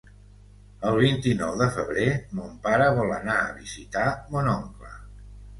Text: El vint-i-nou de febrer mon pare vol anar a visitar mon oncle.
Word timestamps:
El 0.91 0.95
vint-i-nou 1.01 1.53
de 1.59 1.67
febrer 1.75 2.07
mon 2.39 2.57
pare 2.65 2.89
vol 3.01 3.13
anar 3.19 3.37
a 3.43 3.55
visitar 3.61 4.07
mon 4.35 4.53
oncle. 4.57 4.95